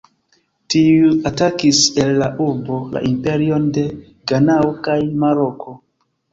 Tiuj 0.73 1.11
atakis 1.29 1.81
el 2.05 2.15
la 2.23 2.31
urbo 2.47 2.81
la 2.97 3.05
imperion 3.11 3.69
de 3.79 3.87
Ganao 4.35 4.75
kaj 4.91 4.99
Maroko. 5.25 5.81